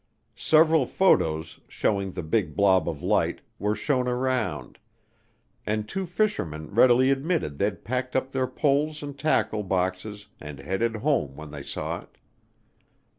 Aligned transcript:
Several 0.35 0.87
photos, 0.87 1.59
showing 1.67 2.13
the 2.13 2.23
big 2.23 2.55
blob 2.55 2.89
of 2.89 3.03
light, 3.03 3.41
were 3.59 3.75
shown 3.75 4.07
around, 4.07 4.79
and 5.63 5.87
two 5.87 6.07
fishermen 6.07 6.73
readily 6.73 7.11
admitted 7.11 7.59
they'd 7.59 7.85
packed 7.85 8.15
up 8.15 8.31
their 8.31 8.47
poles 8.47 9.03
and 9.03 9.15
tackle 9.15 9.61
boxes 9.61 10.25
and 10.39 10.57
headed 10.57 10.95
home 11.05 11.35
when 11.35 11.51
they 11.51 11.61
saw 11.61 12.01
it. 12.01 12.17